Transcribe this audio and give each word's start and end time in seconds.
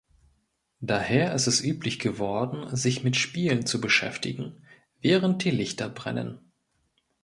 Daher 0.79 1.35
ist 1.35 1.45
es 1.45 1.61
üblich 1.63 1.99
geworden, 1.99 2.75
sich 2.75 3.03
mit 3.03 3.15
Spielen 3.15 3.67
zu 3.67 3.79
beschäftigen, 3.79 4.63
während 4.99 5.43
die 5.43 5.51
Lichter 5.51 5.89
brennen. 5.89 6.39